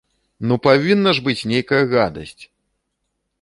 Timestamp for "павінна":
0.67-1.11